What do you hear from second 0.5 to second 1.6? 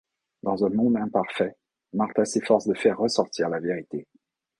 un monde imparfait,